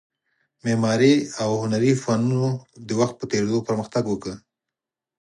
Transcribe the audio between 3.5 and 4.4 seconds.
پرمختګ وکړ